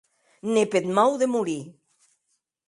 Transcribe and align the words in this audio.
Ne 0.53 0.63
peth 0.71 0.89
mau 0.95 1.11
de 1.21 1.27
morir! 1.33 1.63